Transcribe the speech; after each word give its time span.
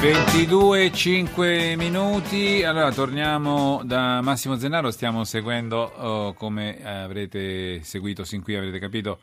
22 0.00 0.92
5 0.92 1.76
minuti, 1.76 2.64
allora 2.64 2.90
torniamo 2.90 3.82
da 3.84 4.22
Massimo 4.22 4.56
Zennaro, 4.56 4.90
stiamo 4.90 5.24
seguendo 5.24 5.76
oh, 5.76 6.32
come 6.32 6.82
avrete 6.82 7.82
seguito 7.82 8.24
sin 8.24 8.42
qui, 8.42 8.56
avrete 8.56 8.78
capito 8.78 9.18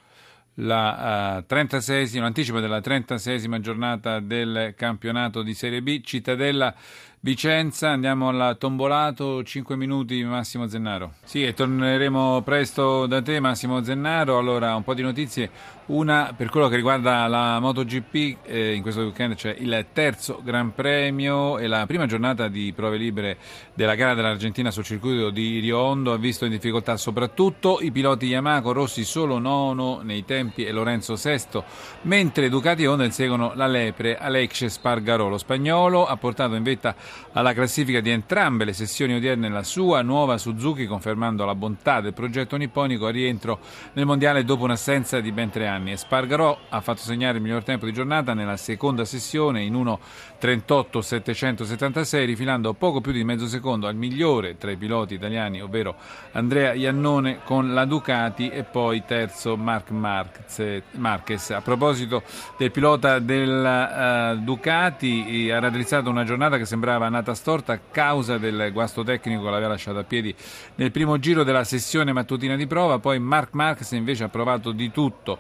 la 0.60 1.38
uh, 1.40 1.46
36 1.48 2.20
l'anticipo 2.20 2.60
della 2.60 2.78
36esima 2.78 3.60
giornata 3.60 4.20
del 4.20 4.76
campionato 4.78 5.42
di 5.42 5.56
Serie 5.56 5.82
B, 5.82 6.02
Cittadella 6.02 6.74
Vicenza, 7.20 7.90
andiamo 7.90 8.30
alla 8.30 8.54
Tombolato, 8.54 9.44
5 9.44 9.76
minuti 9.76 10.24
Massimo 10.24 10.68
Zennaro. 10.68 11.14
Sì, 11.24 11.44
e 11.44 11.56
torneremo 11.56 12.42
presto 12.44 13.08
da 13.08 13.24
te 13.24 13.40
Massimo 13.40 13.84
Zennaro, 13.84 14.38
allora 14.38 14.76
un 14.76 14.84
po' 14.84 14.94
di 14.94 15.02
notizie, 15.02 15.50
una 15.88 16.34
per 16.38 16.50
quello 16.50 16.68
che 16.68 16.76
riguarda 16.76 17.26
la 17.28 17.60
MotoGP, 17.60 18.38
eh, 18.44 18.74
in 18.76 18.84
questo 18.84 19.02
weekend 19.02 19.34
c'è 19.34 19.56
il 19.58 19.88
terzo 19.94 20.42
Gran 20.44 20.76
Premio 20.76 21.58
e 21.58 21.66
la 21.66 21.86
prima 21.88 22.06
giornata 22.06 22.50
di 22.50 22.72
prove 22.76 22.98
libere 22.98 23.38
della 23.74 23.96
gara 23.96 24.14
dell'Argentina 24.14 24.70
sul 24.70 24.84
circuito 24.84 25.32
di 25.32 25.60
Rio 25.60 25.80
Hondo 25.80 26.14
ha 26.14 26.18
visto 26.18 26.46
in 26.46 26.52
difficoltà 26.52 26.98
soprattutto 26.98 27.80
i 27.82 27.92
piloti 27.92 28.28
Yamaha, 28.28 28.72
Rossi 28.72 29.04
solo 29.04 29.40
nono 29.40 30.02
nei 30.04 30.24
tempi 30.24 30.66
e 30.66 30.72
Lorenzo 30.72 31.16
sesto, 31.16 31.64
mentre 32.04 32.48
Ducati 32.48 32.84
e 32.84 32.88
Honda 32.88 33.06
inseguono 33.06 33.54
la 33.56 33.68
lepre 33.68 34.18
Alex 34.18 34.66
Spargaro, 34.66 35.30
lo 35.30 35.38
spagnolo 35.38 36.06
ha 36.06 36.16
portato 36.16 36.54
in 36.56 36.64
vetta 36.64 36.96
alla 37.34 37.54
classifica 37.54 38.00
di 38.00 38.10
entrambe 38.10 38.66
le 38.66 38.74
sessioni 38.74 39.14
odierne 39.14 39.50
la 39.50 39.64
sua 39.64 40.02
nuova 40.02 40.38
Suzuki, 40.38 40.88
confermando 40.88 41.46
la 41.46 41.56
bontà 41.56 42.02
del 42.02 42.14
progetto 42.14 42.56
nipponico 42.56 43.06
a 43.06 43.12
rientro 43.12 43.60
nel 43.94 44.06
mondiale 44.06 44.44
dopo 44.44 44.64
un'assenza 44.64 45.20
di 45.20 45.32
ben 45.32 45.50
tre 45.50 45.68
anni. 45.68 45.92
Espargarò 45.92 46.58
ha 46.70 46.82
fatto 46.82 47.02
segnare 47.02 47.38
il 47.38 47.44
miglior 47.44 47.64
tempo 47.64 47.86
di 47.86 47.94
giornata 47.94 48.34
nella 48.34 48.58
seconda 48.58 49.06
sessione 49.06 49.62
in 49.62 49.76
1.38.776, 49.76 52.26
rifilando 52.26 52.74
poco 52.74 53.02
più 53.02 53.12
di 53.12 53.24
mezzo 53.24 53.46
secondo 53.48 53.86
al 53.88 53.96
migliore 53.96 54.58
tra 54.58 54.72
i 54.72 54.78
piloti 54.78 55.14
italiani, 55.14 55.62
ovvero 55.62 55.96
Andrea 56.32 56.74
Iannone 56.74 57.42
con 57.44 57.72
la 57.74 57.86
Ducati 57.86 58.50
e 58.50 58.64
poi 58.64 59.04
terzo 59.06 59.56
Marc 59.58 59.92
Marquez. 59.92 61.52
A 61.52 61.62
proposito 61.62 62.24
del 62.58 62.72
pilota 62.72 63.20
della 63.20 64.32
uh, 64.32 64.38
Ducati, 64.38 65.52
ha 65.52 65.60
raddrizzato 65.60 66.10
una 66.10 66.24
giornata 66.24 66.58
che 66.58 66.66
sembrava 66.66 66.97
sembrava 66.98 67.10
nata 67.10 67.36
storta 67.36 67.74
a 67.74 67.80
causa 67.92 68.38
del 68.38 68.72
guasto 68.74 69.04
tecnico 69.04 69.44
che 69.44 69.50
l'aveva 69.50 69.70
lasciato 69.70 70.00
a 70.00 70.04
piedi 70.04 70.34
nel 70.76 70.92
primo 70.92 71.20
giro 71.20 71.44
della 71.44 71.64
sessione 71.64 72.12
mattutina 72.12 72.56
di 72.56 72.66
prova, 72.66 73.00
poi 73.00 73.20
Mark 73.20 73.54
Marx 73.54 73.92
invece 73.92 74.24
ha 74.24 74.30
provato 74.30 74.72
di 74.72 74.92
tutto 74.92 75.38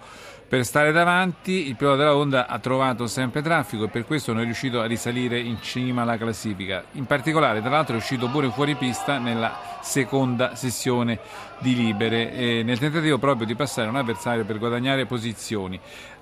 per 0.47 0.63
stare 0.63 0.93
davanti, 0.93 1.67
il 1.67 1.75
pilota 1.75 1.97
della 1.97 2.15
Honda 2.15 2.47
ha 2.47 2.57
trovato 2.59 3.05
sempre 3.05 3.41
traffico 3.41 3.83
e 3.83 3.87
per 3.89 4.05
questo 4.05 4.31
non 4.31 4.43
è 4.43 4.45
riuscito 4.45 4.79
a 4.79 4.85
risalire 4.85 5.37
in 5.37 5.61
cima 5.61 6.03
alla 6.03 6.17
classifica. 6.17 6.85
In 6.93 7.05
particolare, 7.05 7.59
tra 7.59 7.69
l'altro, 7.69 7.95
è 7.95 7.97
uscito 7.97 8.29
pure 8.29 8.49
fuori 8.49 8.75
pista 8.75 9.17
nella 9.17 9.77
seconda 9.81 10.55
sessione 10.55 11.19
di 11.59 11.75
libere, 11.75 12.31
eh, 12.31 12.63
nel 12.63 12.77
tentativo 12.77 13.17
proprio 13.17 13.45
di 13.45 13.55
passare 13.55 13.89
un 13.89 13.95
avversario 13.95 14.45
per 14.45 14.57
guadagnare 14.57 15.05
posizioni. 15.05 15.79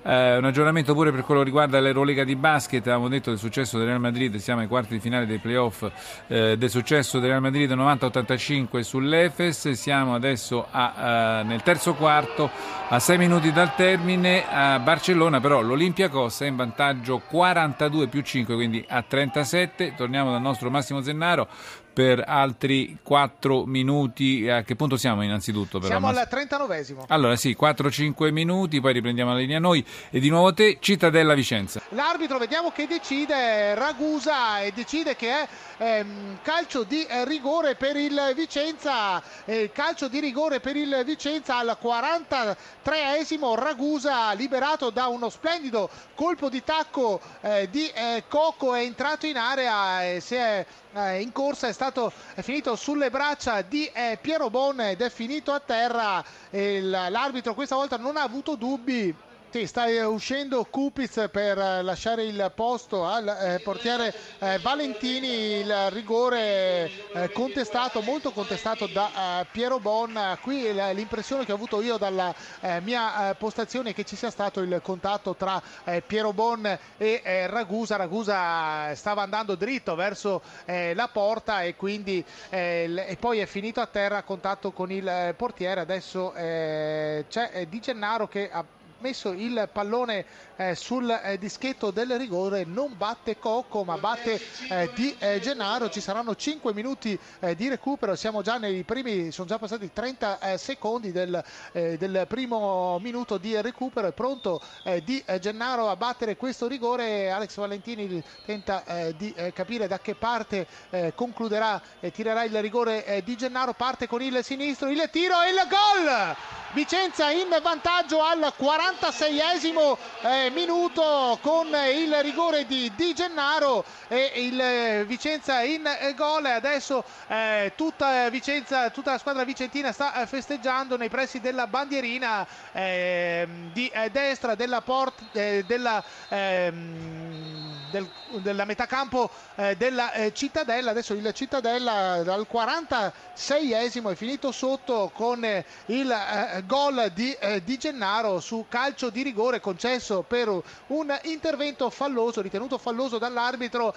Eh, 0.07 0.37
un 0.37 0.45
aggiornamento 0.45 0.93
pure 0.93 1.11
per 1.11 1.23
quello 1.23 1.41
che 1.41 1.47
riguarda 1.47 1.79
l'Eurolega 1.79 2.23
di 2.23 2.35
basket, 2.35 2.81
avevamo 2.83 3.09
detto 3.09 3.31
del 3.31 3.39
successo 3.39 3.77
del 3.77 3.87
Real 3.87 3.99
Madrid, 3.99 4.35
siamo 4.35 4.61
ai 4.61 4.67
quarti 4.67 4.93
di 4.93 4.99
finale 4.99 5.25
dei 5.25 5.39
playoff 5.39 5.83
eh, 6.27 6.57
del 6.57 6.69
successo 6.69 7.19
del 7.19 7.29
Real 7.29 7.41
Madrid 7.41 7.71
90-85 7.71 8.81
sull'Efes, 8.81 9.71
siamo 9.71 10.13
adesso 10.13 10.67
a, 10.69 11.41
uh, 11.41 11.47
nel 11.47 11.63
terzo 11.63 11.95
quarto, 11.95 12.49
a 12.87 12.99
6 12.99 13.17
minuti 13.17 13.51
dal 13.51 13.75
termine 13.75 14.14
a 14.23 14.79
Barcellona, 14.79 15.39
però 15.39 15.61
l'Olympiacos 15.61 16.41
è 16.41 16.45
in 16.45 16.55
vantaggio 16.55 17.19
42 17.19 18.07
più 18.07 18.21
5, 18.21 18.55
quindi 18.55 18.85
a 18.87 19.01
37, 19.01 19.93
torniamo 19.95 20.31
dal 20.31 20.41
nostro 20.41 20.69
Massimo 20.69 21.01
Zennaro 21.01 21.47
per 21.95 22.21
altri 22.27 22.97
4 23.01 23.65
minuti. 23.65 24.49
A 24.49 24.63
che 24.63 24.75
punto 24.75 24.97
siamo 24.97 25.23
innanzitutto? 25.23 25.79
Però? 25.79 25.91
Siamo 25.91 26.07
al 26.07 26.27
39esimo. 26.29 27.05
Allora 27.07 27.37
sì, 27.37 27.55
4-5 27.57 28.33
minuti, 28.33 28.81
poi 28.81 28.91
riprendiamo 28.91 29.31
la 29.31 29.37
linea 29.37 29.59
noi 29.59 29.83
e 30.09 30.19
di 30.19 30.27
nuovo 30.27 30.53
te, 30.53 30.77
Cittadella 30.81 31.33
Vicenza. 31.33 31.81
L'arbitro 31.89 32.37
vediamo 32.37 32.71
che 32.71 32.85
decide, 32.85 33.73
Ragusa 33.75 34.59
e 34.59 34.73
decide 34.73 35.15
che 35.15 35.29
è 35.29 35.47
ehm, 35.77 36.39
calcio 36.41 36.83
di 36.83 37.07
rigore 37.23 37.75
per 37.75 37.95
il 37.95 38.33
Vicenza, 38.35 39.23
eh, 39.45 39.71
calcio 39.73 40.09
di 40.09 40.19
rigore 40.19 40.59
per 40.59 40.75
il 40.75 41.03
Vicenza 41.05 41.59
al 41.59 41.77
43esimo, 41.81 43.55
Ragusa 43.55 44.33
liberato 44.33 44.89
da 44.89 45.07
uno 45.07 45.29
splendido 45.29 45.89
colpo 46.13 46.49
di 46.49 46.61
tacco 46.61 47.21
eh, 47.39 47.69
di 47.69 47.87
eh, 47.87 48.23
Cocco 48.27 48.73
è 48.73 48.81
entrato 48.81 49.25
in 49.25 49.37
area 49.37 50.03
e 50.03 50.19
si 50.19 50.35
è 50.35 50.65
eh, 50.95 51.21
in 51.21 51.31
corsa 51.31 51.67
è 51.67 51.73
stato 51.73 52.11
è 52.33 52.41
finito 52.41 52.75
sulle 52.75 53.09
braccia 53.09 53.61
di 53.61 53.85
eh, 53.93 54.17
Piero 54.21 54.49
Bon 54.49 54.79
ed 54.79 55.01
è 55.01 55.09
finito 55.09 55.51
a 55.51 55.59
terra. 55.59 56.23
L'arbitro 56.51 57.53
questa 57.53 57.75
volta 57.75 57.97
non 57.97 58.15
ha 58.15 58.21
avuto 58.21 58.55
dubbi 58.55 59.13
sì, 59.55 59.67
sta 59.67 59.85
uscendo 60.09 60.65
Kupic 60.65 61.29
per 61.29 61.57
lasciare 61.81 62.25
il 62.25 62.51
posto 62.53 63.05
al 63.05 63.25
eh, 63.25 63.61
portiere 63.63 64.13
eh, 64.39 64.59
Valentini, 64.59 65.59
il 65.61 65.91
rigore 65.91 66.91
eh, 67.13 67.31
contestato, 67.31 68.01
molto 68.01 68.31
contestato 68.31 68.85
da 68.87 69.39
eh, 69.39 69.45
Piero 69.49 69.79
Bon. 69.79 70.37
Qui 70.41 70.73
l'impressione 70.93 71.45
che 71.45 71.53
ho 71.53 71.55
avuto 71.55 71.79
io 71.79 71.95
dalla 71.95 72.35
eh, 72.59 72.81
mia 72.81 73.29
eh, 73.29 73.35
postazione 73.35 73.91
è 73.91 73.93
che 73.93 74.03
ci 74.03 74.17
sia 74.17 74.29
stato 74.29 74.59
il 74.59 74.81
contatto 74.83 75.35
tra 75.35 75.61
Piero 76.05 76.33
Bon 76.33 76.77
e 76.97 77.47
Ragusa. 77.47 77.95
Ragusa 77.95 78.93
stava 78.93 79.21
andando 79.21 79.55
dritto 79.55 79.95
verso 79.95 80.41
la 80.65 81.09
porta 81.13 81.61
e 81.61 81.77
quindi 81.77 82.25
e 82.49 83.17
poi 83.17 83.39
è 83.39 83.45
finito 83.45 83.79
a 83.79 83.87
terra 83.87 84.17
a 84.17 84.23
contatto 84.23 84.71
con 84.71 84.91
il 84.91 85.33
portiere. 85.37 85.79
Adesso 85.79 86.33
c'è 86.35 87.65
Di 87.69 87.79
Gennaro 87.79 88.27
che 88.27 88.49
ha 88.51 88.65
messo 88.99 89.31
il 89.31 89.69
pallone 89.71 90.25
eh, 90.55 90.75
sul 90.75 91.09
eh, 91.09 91.37
dischetto 91.37 91.91
del 91.91 92.17
rigore, 92.17 92.63
non 92.63 92.95
batte 92.95 93.37
Cocco 93.37 93.83
ma 93.83 93.97
batte 93.97 94.39
eh, 94.69 94.89
Di 94.93 95.15
eh, 95.19 95.39
Gennaro, 95.39 95.89
ci 95.89 95.99
saranno 95.99 96.35
5 96.35 96.73
minuti 96.73 97.17
eh, 97.39 97.55
di 97.55 97.67
recupero, 97.67 98.15
siamo 98.15 98.41
già 98.41 98.57
nei 98.57 98.83
primi, 98.83 99.31
sono 99.31 99.47
già 99.47 99.57
passati 99.57 99.91
30 99.91 100.39
eh, 100.39 100.57
secondi 100.57 101.11
del, 101.11 101.43
del, 101.71 102.25
primo 102.27 102.97
minuto 102.99 103.37
di 103.37 103.59
recupero, 103.61 104.07
è 104.07 104.11
pronto 104.11 104.61
Di 105.03 105.23
Gennaro 105.39 105.89
a 105.89 105.95
battere 105.95 106.37
questo 106.37 106.67
rigore, 106.67 107.29
Alex 107.29 107.55
Valentini 107.55 108.23
tenta 108.45 108.83
di 109.15 109.33
capire 109.53 109.87
da 109.87 109.99
che 109.99 110.15
parte 110.15 110.67
concluderà 111.15 111.81
e 111.99 112.11
tirerà 112.11 112.43
il 112.43 112.61
rigore 112.61 113.21
Di 113.23 113.35
Gennaro, 113.35 113.73
parte 113.73 114.07
con 114.07 114.21
il 114.21 114.43
sinistro, 114.43 114.89
il 114.89 115.07
tiro 115.11 115.41
e 115.41 115.49
il 115.49 115.67
gol! 115.69 116.64
Vicenza 116.75 117.31
in 117.31 117.57
vantaggio 117.61 118.21
al 118.21 118.51
46esimo 118.59 119.97
eh, 120.23 120.49
minuto 120.49 121.39
con 121.41 121.67
il 121.67 122.13
rigore 122.21 122.65
di 122.65 122.91
Di 122.97 123.13
Gennaro 123.13 123.85
e 124.09 124.33
il 124.35 124.59
eh, 124.59 125.05
Vicenza 125.05 125.61
in 125.61 125.85
eh, 125.87 126.13
gol. 126.15 126.43
Adesso 126.43 127.01
eh, 127.27 127.71
tutta, 127.77 128.29
Vicenza, 128.29 128.89
tutta 128.89 129.11
la 129.11 129.17
squadra 129.17 129.45
vicentina 129.45 129.93
sta 129.93 130.21
eh, 130.21 130.27
festeggiando 130.27 130.97
nei 130.97 131.07
pressi 131.07 131.39
della 131.39 131.65
bandierina 131.65 132.45
ehm, 132.73 133.71
di 133.71 133.89
destra 134.11 134.55
della, 134.55 134.81
port, 134.81 135.21
della 135.31 136.03
ehm, 136.27 137.54
del, 137.95 138.09
della 138.41 138.65
metà 138.65 138.85
campo 138.85 139.29
eh, 139.55 139.75
della 139.77 140.11
eh, 140.11 140.33
Cittadella. 140.33 140.91
Adesso 140.91 141.13
il 141.13 141.31
Cittadella 141.33 142.21
dal 142.23 142.45
46esimo 142.51 144.11
è 144.11 144.15
finito 144.15 144.51
sotto 144.51 145.11
con 145.13 145.43
eh, 145.45 145.65
il 145.87 146.11
eh, 146.11 146.63
gol 146.65 147.11
di, 147.13 147.31
eh, 147.33 147.63
di, 147.63 147.77
Gennaro 147.77 148.39
su 148.39 148.65
calcio 148.67 149.09
di 149.09 149.21
rigore 149.21 149.59
concesso 149.61 150.23
per 150.23 150.49
un 150.87 151.19
intervento 151.23 151.89
falloso, 151.89 152.41
ritenuto 152.41 152.77
falloso 152.77 153.17
dall'arbitro 153.17 153.93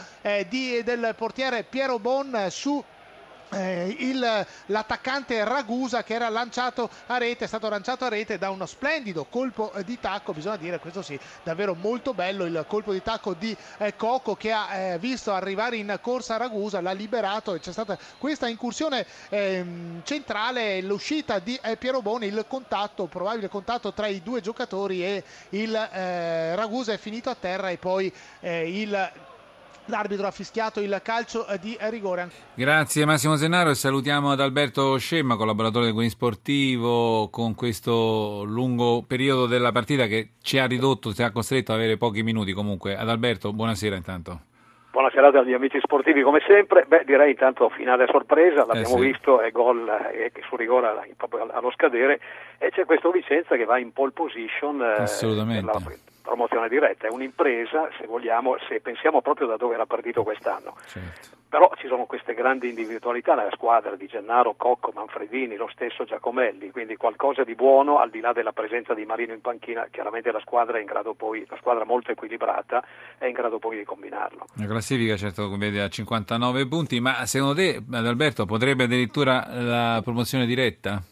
di, 0.49 0.83
del 0.83 1.15
portiere 1.17 1.63
Piero 1.65 1.99
Bon 1.99 2.47
su 2.51 2.83
eh, 3.51 3.95
il, 3.99 4.47
l'attaccante 4.67 5.45
Ragusa 5.45 6.03
che 6.03 6.15
era 6.15 6.29
lanciato 6.29 6.89
a 7.07 7.19
rete, 7.19 7.45
è 7.45 7.49
stato 7.49 7.69
lanciato 7.69 8.05
a 8.05 8.09
rete 8.09 8.39
da 8.39 8.51
uno 8.51 8.67
splendido 8.67 9.25
colpo 9.25 9.73
di 9.85 9.99
tacco, 10.01 10.33
bisogna 10.33 10.57
dire 10.57 10.79
questo 10.79 11.03
sì, 11.03 11.19
davvero 11.43 11.75
molto 11.75 12.15
bello 12.15 12.45
il 12.45 12.65
colpo 12.69 12.93
di 12.93 13.03
tacco 13.03 13.35
di 13.35 13.57
eh, 13.79 13.97
Cocco 13.97 14.37
che 14.37 14.53
ha 14.53 14.75
eh, 14.75 14.99
visto 14.99 15.33
arrivare 15.33 15.77
in 15.77 15.99
corsa 16.01 16.37
Ragusa, 16.37 16.81
l'ha 16.81 16.93
liberato 16.93 17.55
e 17.55 17.61
c'è 17.61 17.73
stata 17.73 17.99
questa 18.19 18.49
incursione 18.49 19.07
ehm, 19.29 20.03
centrale, 20.05 20.81
l'uscita 20.83 21.39
di 21.39 21.59
eh, 21.63 21.77
Piero 21.77 22.03
Boni, 22.03 22.27
il 22.27 22.45
contatto, 22.49 23.07
probabile 23.07 23.49
contatto 23.49 23.93
tra 23.93 24.07
i 24.07 24.23
due 24.23 24.41
giocatori 24.41 25.05
e 25.05 25.25
il 25.51 25.75
eh, 25.75 26.55
Ragusa 26.55 26.93
è 26.93 26.99
finito 26.99 27.31
a 27.31 27.37
terra 27.39 27.71
e 27.71 27.79
poi 27.79 28.13
eh, 28.41 28.81
il 28.81 29.11
L'arbitro 29.89 30.27
ha 30.27 30.31
fischiato 30.31 30.81
il 30.81 31.01
calcio 31.03 31.47
di 31.61 31.75
rigore. 31.89 32.29
Grazie 32.55 33.07
Massimo 33.07 33.37
Zenaro 33.37 33.71
e 33.71 33.75
salutiamo 33.75 34.31
ad 34.31 34.41
Alberto 34.41 34.99
Scemma, 34.99 35.37
collaboratore 35.37 35.87
del 35.87 35.95
Guin 35.95 36.11
Sportivo, 36.11 37.31
con 37.31 37.55
questo 37.55 38.43
lungo 38.45 39.03
periodo 39.07 39.47
della 39.47 39.73
partita 39.73 40.05
che 40.05 40.33
ci 40.43 40.59
ha 40.59 40.67
ridotto, 40.67 41.15
ci 41.15 41.23
ha 41.23 41.31
costretto 41.31 41.73
ad 41.73 41.79
avere 41.79 41.97
pochi 41.97 42.23
minuti 42.23 42.53
comunque. 42.53 42.97
Ad 42.97 43.09
Alberto, 43.09 43.55
buonasera 43.55 43.97
intanto. 43.97 44.41
Buonasera 44.91 45.29
agli 45.29 45.55
amici 45.55 45.79
sportivi 45.81 46.23
come 46.23 46.41
sempre. 46.47 46.85
Beh, 46.87 47.05
direi 47.07 47.31
intanto 47.31 47.71
finale 47.71 48.07
sorpresa, 48.11 48.67
l'abbiamo 48.67 48.97
eh 48.97 49.01
sì. 49.01 49.07
visto, 49.07 49.41
è 49.41 49.51
gol 49.53 49.89
eh, 50.13 50.33
su 50.47 50.57
rigore 50.57 50.89
allo 51.53 51.71
scadere 51.71 52.21
e 52.59 52.71
c'è 52.71 52.85
questo 52.85 53.11
Vicenza 53.11 53.57
che 53.57 53.65
va 53.65 53.79
in 53.79 53.93
pole 53.93 54.11
position. 54.11 54.83
Eh, 54.83 55.03
Assolutamente. 55.03 56.07
Promozione 56.39 56.69
diretta, 56.69 57.09
è 57.09 57.11
un'impresa 57.11 57.89
se 57.99 58.07
vogliamo, 58.07 58.55
se 58.69 58.79
pensiamo 58.79 59.21
proprio 59.21 59.49
da 59.49 59.57
dove 59.57 59.75
era 59.75 59.87
partito 59.87 60.23
quest'anno. 60.23 60.77
Certo. 60.87 61.37
Però 61.49 61.69
ci 61.79 61.89
sono 61.89 62.05
queste 62.05 62.33
grandi 62.33 62.69
individualità 62.69 63.35
nella 63.35 63.51
squadra 63.51 63.97
di 63.97 64.07
Gennaro, 64.07 64.55
Cocco, 64.55 64.93
Manfredini, 64.95 65.57
lo 65.57 65.69
stesso 65.73 66.05
Giacomelli, 66.05 66.71
quindi 66.71 66.95
qualcosa 66.95 67.43
di 67.43 67.57
buono 67.57 67.99
al 67.99 68.11
di 68.11 68.21
là 68.21 68.33
della 68.33 68.53
presenza 68.53 68.95
di 68.95 69.05
Marino 69.05 69.33
in 69.33 69.41
panchina, 69.41 69.89
chiaramente 69.91 70.31
la 70.31 70.39
squadra 70.39 70.79
è 70.79 70.81
in 70.81 70.87
grado 70.87 71.15
poi, 71.15 71.45
la 71.49 71.57
squadra 71.57 71.85
molto 71.85 72.13
equilibrata 72.13 72.85
è 73.19 73.27
in 73.27 73.33
grado 73.33 73.59
poi 73.59 73.79
di 73.79 73.85
combinarlo. 73.85 74.47
La 74.59 74.67
classifica 74.67 75.17
certo 75.17 75.49
come 75.49 75.71
vede 75.71 75.83
a 75.83 75.89
59 75.89 76.69
punti, 76.69 77.01
ma 77.01 77.27
secondo 77.27 77.57
te 77.57 77.83
Adalberto 77.91 78.47
potrebbe 78.47 78.85
addirittura 78.85 79.45
la 79.51 80.01
promozione 80.05 80.47
diretta? 80.47 81.03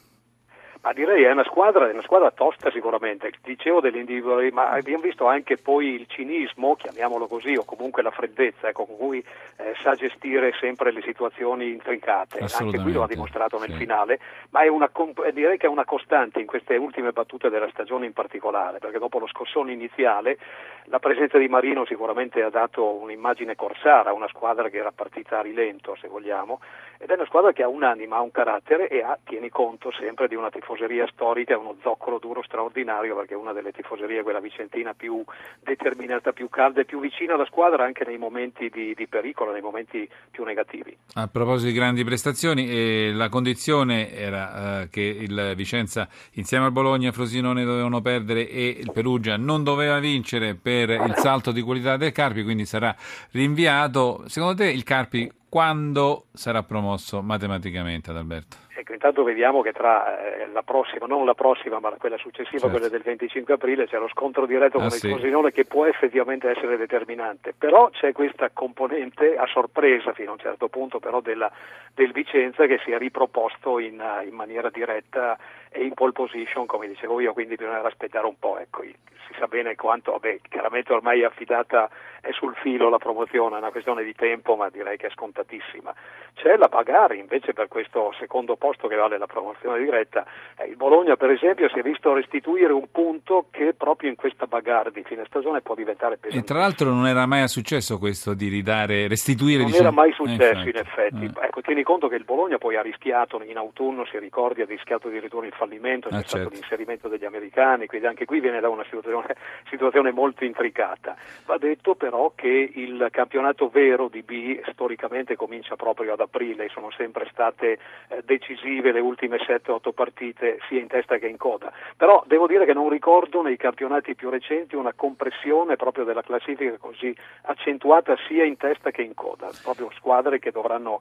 Ma 0.87 0.93
direi 0.93 1.25
è 1.25 1.33
una 1.33 1.43
squadra, 1.43 1.89
è 1.89 1.93
una 1.93 2.03
squadra 2.03 2.31
tosta 2.31 2.71
sicuramente, 2.71 3.33
dicevo 3.43 3.81
dell'individualità, 3.81 4.55
ma 4.55 4.69
abbiamo 4.71 5.03
visto 5.03 5.27
anche 5.27 5.57
poi 5.57 5.95
il 5.95 6.07
cinismo, 6.07 6.77
chiamiamolo 6.77 7.27
così, 7.27 7.57
o 7.57 7.65
comunque 7.65 8.05
la 8.05 8.13
freddezza 8.13 8.69
ecco, 8.69 8.85
con 8.85 8.97
cui 8.97 9.19
eh, 9.57 9.75
sa 9.83 9.97
gestire 9.97 10.53
sempre 10.61 10.93
le 10.93 11.03
situazioni 11.03 11.71
intrincate, 11.71 12.39
anche 12.57 12.79
qui 12.79 12.93
lo 12.93 13.03
ha 13.03 13.09
dimostrato 13.09 13.59
nel 13.59 13.73
sì. 13.73 13.79
finale, 13.79 14.21
ma 14.51 14.61
una, 14.71 14.89
eh, 15.25 15.33
direi 15.33 15.59
che 15.59 15.67
è 15.67 15.69
una 15.69 15.85
costante 15.85 16.39
in 16.39 16.47
queste 16.47 16.77
ultime 16.77 17.11
battute 17.11 17.51
della 17.51 17.69
stagione 17.71 18.07
in 18.07 18.13
particolare, 18.13 18.79
perché 18.79 19.01
dopo 19.01 19.19
lo 19.19 19.27
scossone 19.27 19.73
iniziale 19.73 20.39
la 20.85 21.01
presenza 21.01 21.37
di 21.37 21.49
Marino 21.49 21.85
sicuramente 21.85 22.43
ha 22.43 22.49
dato 22.49 22.85
un'immagine 22.85 23.57
corsara, 23.57 24.13
una 24.13 24.29
squadra 24.29 24.69
che 24.69 24.77
era 24.77 24.93
partita 24.93 25.41
a 25.41 25.43
rilento 25.43 25.97
se 26.01 26.07
vogliamo, 26.07 26.61
ed 26.99 27.11
è 27.11 27.15
una 27.15 27.27
squadra 27.27 27.53
che 27.53 27.65
ha 27.65 27.69
un'anima, 27.69 28.19
ha 28.19 28.21
un 28.21 28.31
carattere 28.31 28.87
e 28.87 29.03
ha, 29.03 29.19
tieni 29.25 29.49
conto 29.49 29.91
sempre 29.91 30.29
di 30.29 30.37
una 30.37 30.49
tifoseria 30.49 30.76
tifoseria 30.77 31.09
storica, 31.13 31.57
uno 31.59 31.77
zoccolo 31.83 32.19
duro 32.19 32.43
straordinario 32.43 33.17
perché 33.17 33.35
è 33.35 33.37
una 33.37 33.53
delle 33.53 33.73
tifoserie, 33.73 34.23
quella 34.23 34.41
vicentina 34.41 34.93
più 34.93 35.25
determinata, 35.63 36.33
più 36.33 36.49
calda 36.49 36.83
e 36.83 36.85
più 36.85 37.01
vicina 37.01 37.35
alla 37.35 37.47
squadra 37.47 37.85
anche 37.85 38.05
nei 38.05 38.19
momenti 38.19 38.69
di, 38.69 38.95
di 38.95 39.07
pericolo, 39.07 39.53
nei 39.53 39.63
momenti 39.63 40.09
più 40.31 40.45
negativi. 40.45 40.97
A 41.15 41.29
proposito 41.29 41.71
di 41.71 41.77
grandi 41.77 42.05
prestazioni, 42.05 42.69
eh, 42.69 43.13
la 43.15 43.29
condizione 43.29 44.13
era 44.13 44.83
eh, 44.83 44.89
che 44.91 45.01
il 45.01 45.55
Vicenza 45.57 46.09
insieme 46.33 46.67
al 46.67 46.73
Bologna 46.73 47.09
e 47.09 47.13
Frosinone 47.13 47.65
dovevano 47.65 48.03
perdere 48.03 48.49
e 48.49 48.69
il 48.69 48.93
Perugia 48.93 49.37
non 49.37 49.65
doveva 49.65 49.99
vincere 49.99 50.55
per 50.55 50.91
il 50.91 51.15
salto 51.17 51.53
di 51.53 51.63
qualità 51.63 51.97
del 51.97 52.13
Carpi, 52.13 52.43
quindi 52.43 52.67
sarà 52.67 52.95
rinviato. 53.31 54.25
Secondo 54.27 54.57
te 54.57 54.71
il 54.71 54.83
Carpi 54.83 55.31
quando 55.49 56.27
sarà 56.35 56.63
promosso 56.63 57.23
matematicamente, 57.23 58.11
Adalberto? 58.11 58.66
Ecco, 58.79 58.93
intanto 58.93 59.23
vediamo 59.23 59.63
che 59.63 59.73
tra 59.73 60.21
eh, 60.21 60.49
la 60.53 60.63
prossima, 60.63 61.07
non 61.07 61.25
la 61.25 61.33
prossima, 61.33 61.81
ma 61.81 61.91
quella 61.99 62.19
successiva, 62.19 62.59
certo. 62.59 62.69
quella 62.69 62.89
del 62.89 63.01
25 63.01 63.55
aprile, 63.55 63.87
c'è 63.87 63.97
lo 63.97 64.09
scontro 64.09 64.45
diretto 64.45 64.77
ah, 64.77 64.81
con 64.81 64.91
sì. 64.91 65.07
il 65.07 65.13
Frosinone 65.13 65.51
che 65.51 65.65
può 65.65 65.87
effettivamente 65.87 66.51
essere 66.51 66.77
determinante. 66.77 67.55
Però 67.57 67.89
c'è 67.89 68.13
questa 68.13 68.51
componente 68.53 69.35
a 69.35 69.47
sorpresa 69.47 70.13
fino 70.13 70.31
a 70.31 70.33
un 70.35 70.41
certo 70.41 70.69
punto 70.69 70.99
però 70.99 71.23
della, 71.23 71.51
del 71.95 72.13
Vicenza 72.13 72.67
che 72.67 72.79
si 72.85 72.91
è 72.91 72.99
riproposto 72.99 73.79
in, 73.79 74.03
in 74.27 74.35
maniera 74.35 74.69
diretta 74.69 75.39
e 75.71 75.85
in 75.85 75.95
pole 75.95 76.13
position, 76.13 76.67
come 76.67 76.89
dicevo 76.89 77.21
io, 77.21 77.33
quindi 77.33 77.57
bisogna 77.57 77.83
aspettare 77.83 78.27
un 78.27 78.39
po'. 78.39 78.59
Ecco, 78.59 78.83
si 78.83 79.35
sa 79.39 79.47
bene 79.47 79.75
quanto, 79.75 80.13
vabbè, 80.13 80.41
chiaramente 80.49 80.93
ormai 80.93 81.21
è 81.21 81.25
affidata, 81.25 81.91
è 82.21 82.31
sul 82.33 82.55
filo 82.57 82.89
la 82.89 82.99
promozione, 82.99 83.57
è 83.57 83.59
una 83.59 83.71
questione 83.71 84.05
di 84.05 84.15
tempo, 84.15 84.57
ma 84.57 84.69
direi 84.69 84.97
che 84.97 85.09
è 85.09 85.11
scontatissima. 85.11 85.95
C'è 86.35 86.57
la 86.57 86.69
pagare 86.69 87.17
invece 87.17 87.53
per 87.53 87.69
questo 87.69 88.13
secondo 88.19 88.57
posto 88.57 88.89
che 88.89 88.97
vale 88.97 89.19
la 89.19 89.27
promozione 89.27 89.79
diretta. 89.79 90.25
Eh, 90.57 90.67
il 90.67 90.77
Bologna, 90.77 91.17
per 91.17 91.31
esempio, 91.31 91.69
si 91.69 91.79
è 91.79 91.83
visto 91.83 92.13
restituire 92.13 92.73
un 92.73 92.91
punto 92.91 93.47
che 93.51 93.75
proprio 93.75 94.11
in 94.11 94.17
questa 94.17 94.47
bagarre 94.47 94.91
di 94.91 95.03
fine 95.03 95.25
stagione 95.27 95.61
può 95.61 95.75
diventare 95.75 96.17
pesante. 96.19 96.45
E 96.45 96.47
tra 96.47 96.59
l'altro 96.59 96.91
non 96.91 97.07
era 97.07 97.27
mai 97.27 97.47
successo 97.49 97.99
questo 97.99 98.35
di 98.35 98.49
ridare, 98.49 99.09
restituire. 99.09 99.63
Non 99.63 99.71
diciamo... 99.71 99.89
era 99.89 99.95
mai 99.95 100.13
successo, 100.13 100.61
eh, 100.61 100.71
in 100.71 100.77
effetti. 100.77 101.25
Eh. 101.25 101.47
Ecco, 101.47 101.56
tieni 101.67 101.83
conto 101.83 102.07
che 102.07 102.15
il 102.15 102.23
Bologna 102.23 102.59
poi 102.59 102.77
ha 102.77 102.81
rischiato 102.81 103.43
in 103.43 103.57
autunno, 103.57 104.07
si 104.07 104.17
ricordi, 104.21 104.63
ha 104.63 104.67
rischiato 104.67 105.09
addirittura 105.09 105.47
il 105.47 105.53
fallimento, 105.53 106.09
c'è 106.09 106.15
ah, 106.15 106.21
stato 106.21 106.45
certo. 106.45 106.55
l'inserimento 106.55 107.09
degli 107.09 107.25
americani, 107.25 107.89
quindi 107.89 108.07
anche 108.07 108.25
qui 108.25 108.39
viene 108.39 108.61
da 108.61 108.69
una 108.69 108.85
situazione, 108.85 109.35
situazione, 109.69 110.13
molto 110.13 110.45
intricata. 110.45 111.17
Va 111.45 111.59
detto 111.59 111.97
però 111.97 112.33
che 112.37 112.71
il 112.73 113.09
campionato 113.11 113.69
vero 113.69 114.07
di 114.07 114.23
B 114.23 114.61
storicamente 114.71 115.35
comincia 115.35 115.75
proprio 115.75 116.13
ad 116.13 116.21
aprile, 116.21 116.69
sono 116.69 116.93
sempre 116.93 117.29
state 117.33 117.79
eh, 118.09 118.23
decisive 118.25 118.93
le 118.93 119.01
ultime 119.01 119.39
7-8 119.39 119.93
partite 119.93 120.59
sia 120.69 120.79
in 120.79 120.87
testa 120.87 121.19
che 121.19 121.27
in 121.27 121.37
coda, 121.37 121.73
però 121.97 122.23
devo 122.29 122.47
dire 122.47 122.65
che 122.65 122.75
non 122.75 122.89
ricordo 122.89 123.43
nei 123.43 123.57
campionati 123.57 124.15
più 124.15 124.31
recenti 124.31 124.77
una 124.77 124.93
compressione 124.93 125.75
proprio 125.75 126.05
della 126.05 126.23
classifica 126.23 126.77
così 126.79 127.13
accentuata 127.43 128.15
sia 128.29 128.45
in 128.45 128.57
testa 128.57 128.93
che 128.93 129.03
in 129.03 129.15
coda, 129.15 129.51
proprio 129.65 129.91
squadre 129.97 130.39
che 130.39 130.53
dovranno 130.53 131.01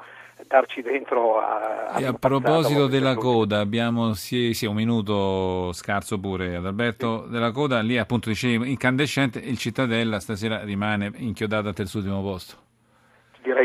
darci 0.56 0.82
dentro 0.82 1.40
a... 1.40 1.88
a, 1.88 2.08
a 2.08 2.14
proposito 2.14 2.88
della 2.88 3.16
coda, 3.16 3.60
abbiamo 3.60 4.14
sì, 4.14 4.54
sì, 4.54 4.66
un 4.66 4.76
minuto 4.76 5.72
scarso 5.74 6.18
pure 6.20 6.56
ad 6.56 6.66
Alberto 6.66 7.24
sì. 7.26 7.32
della 7.32 7.52
coda, 7.52 7.82
lì 7.82 7.98
appunto 7.98 8.30
dicevi 8.30 8.70
incandescente, 8.70 9.40
il 9.40 9.58
Cittadella 9.58 10.20
stasera 10.20 10.64
rimane 10.64 11.12
inchiodato 11.18 11.68
al 11.68 11.74
terzultimo 11.74 12.22
posto. 12.22 12.65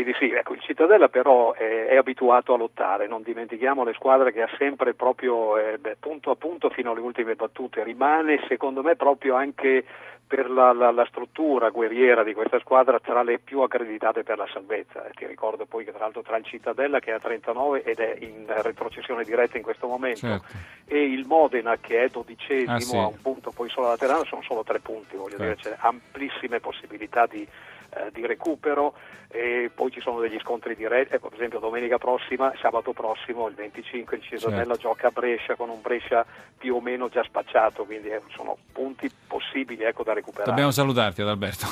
Direi 0.01 0.03
di 0.03 0.13
sì, 0.17 0.31
ecco, 0.33 0.53
il 0.53 0.61
Cittadella 0.61 1.07
però 1.07 1.53
è, 1.53 1.87
è, 1.87 1.95
abituato 1.95 2.53
a 2.53 2.57
lottare, 2.57 3.07
non 3.07 3.21
dimentichiamo 3.21 3.83
le 3.83 3.93
squadre 3.93 4.31
che 4.31 4.41
ha 4.41 4.49
sempre 4.57 4.93
proprio 4.93 5.57
eh, 5.57 5.79
punto 5.99 6.31
a 6.31 6.35
punto 6.35 6.69
fino 6.69 6.91
alle 6.91 7.01
ultime 7.01 7.35
battute, 7.35 7.83
rimane 7.83 8.43
secondo 8.47 8.81
me 8.81 8.95
proprio 8.95 9.35
anche 9.35 9.85
per 10.27 10.49
la, 10.49 10.71
la, 10.71 10.91
la, 10.91 11.05
struttura 11.09 11.69
guerriera 11.71 12.23
di 12.23 12.33
questa 12.33 12.57
squadra 12.59 13.01
tra 13.01 13.21
le 13.21 13.39
più 13.39 13.59
accreditate 13.59 14.23
per 14.23 14.37
la 14.37 14.47
salvezza. 14.51 15.05
Eh, 15.05 15.11
ti 15.11 15.25
ricordo 15.25 15.65
poi 15.65 15.83
che 15.83 15.91
tra 15.91 16.05
l'altro 16.05 16.21
tra 16.21 16.37
il 16.37 16.45
Cittadella 16.45 16.99
che 16.99 17.11
è 17.11 17.13
a 17.13 17.19
39 17.19 17.83
ed 17.83 17.99
è 17.99 18.15
in 18.19 18.45
retrocessione 18.47 19.25
diretta 19.25 19.57
in 19.57 19.63
questo 19.63 19.87
momento 19.87 20.19
certo. 20.19 20.47
e 20.85 21.03
il 21.03 21.25
Modena 21.25 21.75
che 21.77 22.03
è 22.03 22.07
dodicesimo 22.07 22.73
ah, 22.73 22.79
sì. 22.79 22.95
a 22.95 23.07
un 23.07 23.21
punto 23.21 23.51
poi 23.51 23.69
solo 23.69 23.87
laterale 23.87 24.23
sono 24.25 24.41
solo 24.41 24.63
tre 24.63 24.79
punti, 24.79 25.17
voglio 25.17 25.37
certo. 25.37 25.43
dire 25.43 25.55
c'è 25.57 25.75
amplissime 25.79 26.61
possibilità 26.61 27.25
di 27.25 27.45
eh, 27.93 28.09
di 28.11 28.25
recupero 28.25 28.93
e 29.33 29.71
poi 29.73 29.91
ci 29.91 30.01
sono 30.01 30.19
degli 30.19 30.37
scontri 30.41 30.75
diretti, 30.75 31.15
ecco, 31.15 31.29
per 31.29 31.37
esempio 31.37 31.59
domenica 31.59 31.97
prossima, 31.97 32.51
sabato 32.61 32.91
prossimo, 32.91 33.47
il 33.47 33.55
25, 33.55 34.17
il 34.17 34.23
Cisanella 34.23 34.73
certo. 34.73 34.81
gioca 34.81 35.07
a 35.07 35.11
Brescia 35.11 35.55
con 35.55 35.69
un 35.69 35.79
Brescia 35.81 36.25
più 36.57 36.75
o 36.75 36.81
meno 36.81 37.07
già 37.07 37.23
spacciato, 37.23 37.85
quindi 37.85 38.09
eh, 38.09 38.21
sono 38.35 38.57
punti 38.73 39.09
possibili 39.27 39.83
ecco, 39.83 40.03
da 40.03 40.13
recuperare. 40.13 40.49
Dobbiamo 40.49 40.71
salutarti 40.71 41.21
Adalberto. 41.21 41.65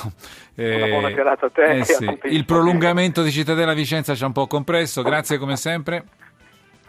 Eh, 0.55 0.75
Una 0.83 0.88
buona 0.88 1.09
serata 1.09 1.45
a 1.47 1.49
te. 1.49 1.63
Eh 1.63 1.83
sì. 1.83 2.19
Il 2.23 2.45
prolungamento 2.45 3.21
di 3.23 3.31
Cittadella 3.31 3.73
Vicenza 3.73 4.15
ci 4.15 4.23
ha 4.23 4.27
un 4.27 4.33
po' 4.33 4.47
compresso, 4.47 5.01
grazie 5.01 5.38
come 5.38 5.57
sempre. 5.57 6.05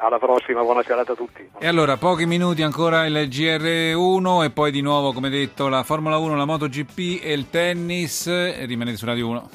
Alla 0.02 0.18
prossima, 0.18 0.62
buona 0.62 0.82
serata 0.82 1.12
a 1.12 1.14
tutti. 1.14 1.46
E 1.58 1.66
allora, 1.66 1.98
pochi 1.98 2.24
minuti 2.24 2.62
ancora 2.62 3.04
il 3.04 3.28
GR1 3.28 4.44
e 4.44 4.50
poi 4.50 4.70
di 4.70 4.80
nuovo, 4.80 5.12
come 5.12 5.28
detto, 5.28 5.68
la 5.68 5.82
Formula 5.82 6.16
1, 6.16 6.36
la 6.36 6.46
MotoGP 6.46 7.20
e 7.22 7.32
il 7.34 7.50
tennis. 7.50 8.26
Rimanete 8.64 8.96
su 8.96 9.04
Radio 9.04 9.28
1. 9.28 9.50